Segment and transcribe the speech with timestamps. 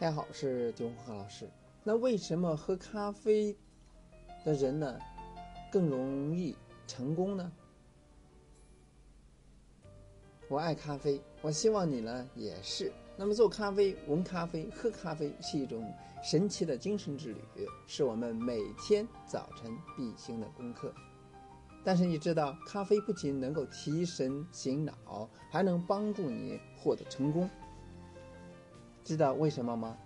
[0.00, 1.46] 大家好，我是丁洪老师。
[1.84, 3.54] 那为什么喝咖啡
[4.46, 4.98] 的人呢
[5.70, 6.56] 更容易
[6.86, 7.52] 成功呢？
[10.48, 12.90] 我爱咖啡，我希望你呢也是。
[13.14, 15.92] 那么做咖啡、闻咖啡、喝咖啡是一种
[16.22, 20.94] 神奇的精神之旅，是我们每天早晨必行的功课。
[21.84, 27.50] 但是你知道，咖啡不仅能够提神醒脑，还能帮助你获得成功。
[29.10, 29.98] 知道为什么吗？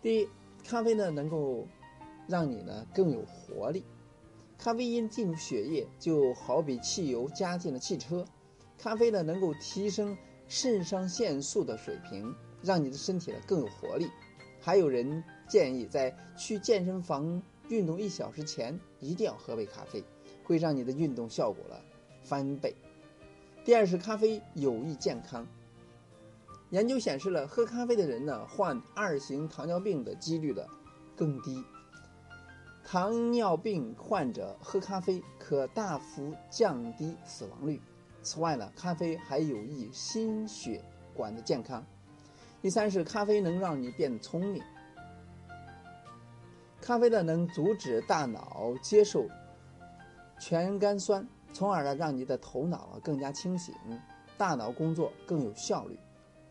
[0.00, 0.28] 第一，
[0.64, 1.68] 咖啡呢能够
[2.26, 3.84] 让你呢更有活力。
[4.56, 8.24] 咖啡因进入血液，就好比汽油加进了汽车。
[8.78, 14.08] 咖啡呢能够提升肾上腺素的水平，让你的身体呢更有活力。
[14.62, 20.02] 还有人建议在去健身房运动一小时前一定要喝杯咖啡，
[20.42, 21.82] 会让你的运动效果了
[22.22, 22.74] 翻倍。
[23.62, 25.46] 第二是咖啡有益健康。
[26.70, 30.68] 研究显示了，喝咖啡的人呢，患二型糖尿病的几率的
[31.16, 31.64] 更低。
[32.84, 37.80] 糖尿病患者喝咖啡可大幅降低死亡率。
[38.22, 41.84] 此外呢，咖啡还有益心血管的健康。
[42.60, 44.62] 第三是咖啡能让你变聪明。
[46.82, 49.26] 咖啡呢能阻止大脑接受
[50.38, 53.74] 全甘酸，从而呢让你的头脑啊更加清醒，
[54.36, 55.98] 大脑工作更有效率。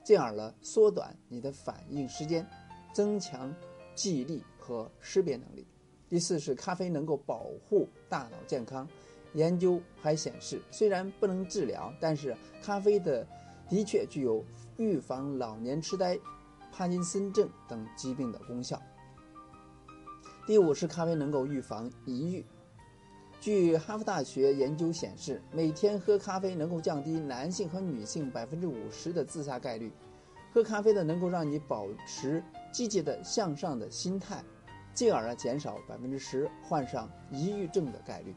[0.08, 2.48] 进而呢，缩短你的反应时间，
[2.94, 3.54] 增强
[3.94, 5.68] 记忆力和识别能力。
[6.08, 8.88] 第四是咖啡能够保护大脑健康。
[9.34, 12.34] 研究还显示，虽然不能治疗，但是
[12.64, 13.28] 咖啡的
[13.68, 14.42] 的确具有
[14.78, 16.18] 预防老年痴呆、
[16.72, 18.82] 帕金森症等疾病的功效。
[20.46, 22.46] 第五是咖啡能够预防抑郁。
[23.48, 29.90] 据哈佛大学研究显示，每天喝咖啡能够降低男性和女性百分之五十的自杀概率。
[30.54, 34.44] 喝咖啡的能够让你保持积极的向上的心态，
[34.94, 38.36] 进而呢减少百分之十患上抑郁症的概率。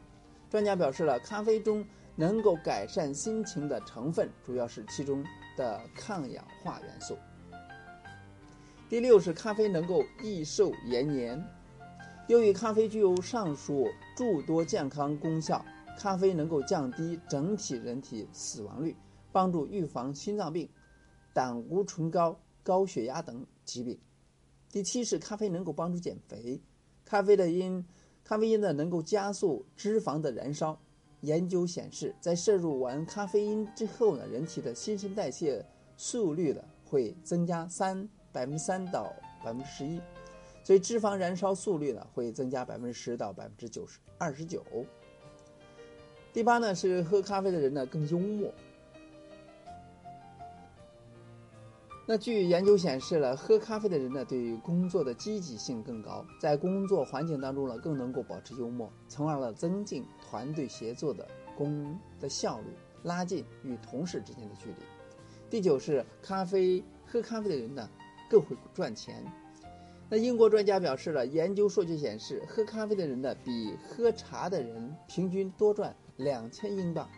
[0.49, 1.85] 专家表示了，咖啡中
[2.15, 5.21] 能够改善心情的成分主要是其中
[5.57, 7.17] 的抗氧化元素。
[8.87, 11.37] 第六是咖啡能够益寿延年。
[12.31, 15.65] 由于咖啡具有上述诸多健康功效，
[15.97, 18.95] 咖啡能够降低整体人体死亡率，
[19.33, 20.69] 帮助预防心脏病、
[21.33, 23.99] 胆固醇高、高血压等疾病。
[24.69, 26.61] 第七是咖啡能够帮助减肥。
[27.03, 27.85] 咖啡的因，
[28.23, 30.79] 咖啡因呢能够加速脂肪的燃烧。
[31.19, 35.65] 研究显示，在摄入完咖啡因之后呢，人体的新陈代谢
[35.97, 39.99] 速率呢会增加三百分之三到百分之十一。
[40.63, 44.63] 所以脂肪燃烧速率呢会增加百分之十到百分之九十二十九。
[46.31, 48.53] 第八呢是喝咖啡的人呢更幽默。
[52.07, 62.67] 那据研究显示了，喝咖啡的人呢对于工作的积极性更高，在工作环境当中呢更能够保持幽默，从而呢增进团队协作的工的效率，
[63.03, 64.75] 拉近与同事之间的距离。
[65.49, 67.89] 第九是咖啡喝咖啡的人呢
[68.29, 69.23] 更会赚钱。
[70.13, 77.09] 那英国专家表示了，研究数据显示，喝咖啡的人呢，比喝茶的人平均多赚两千英镑，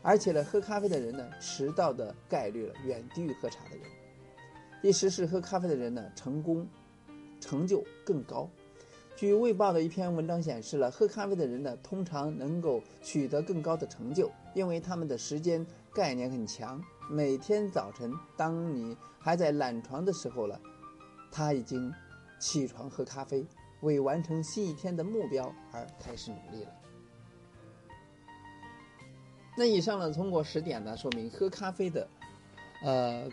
[0.00, 3.84] 而且呢，喝咖啡的人呢，迟到的概率了远低于喝茶的人。
[4.80, 6.64] 第十是喝咖啡的人呢，成功
[7.40, 8.48] 成就更高。
[9.16, 16.80] 据《卫报》的一篇文章显示了，喝咖啡的人呢，通常能够取得更高的成就，因为他们的时间概念很强。
[17.10, 20.60] 每天早晨，当你还在懒床的时候了，
[21.32, 21.92] 他已经。
[22.40, 23.46] 起床喝咖啡，
[23.82, 26.72] 为完成新一天的目标而开始努力了。
[29.56, 32.08] 那以上呢，通过十点呢，说明喝咖啡的，
[32.82, 33.28] 呃，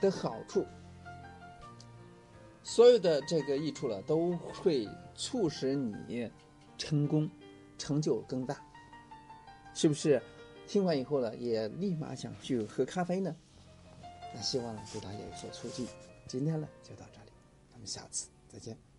[0.00, 0.66] 的好处，
[2.62, 6.30] 所有的这个益处呢，都会促使你
[6.76, 7.30] 成功，
[7.78, 8.62] 成就更大，
[9.72, 10.22] 是不是？
[10.66, 13.34] 听完以后呢，也立马想去喝咖啡呢？
[14.34, 15.86] 那希望呢，对大家有所促进。
[16.26, 17.32] 今天呢，就到这里，
[17.70, 18.31] 咱们下次。
[18.52, 18.91] 再见。